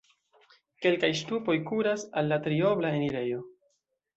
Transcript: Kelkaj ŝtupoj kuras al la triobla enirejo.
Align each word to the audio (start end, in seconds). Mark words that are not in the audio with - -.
Kelkaj 0.85 1.09
ŝtupoj 1.19 1.55
kuras 1.73 2.07
al 2.23 2.31
la 2.33 2.41
triobla 2.49 2.93
enirejo. 3.01 3.45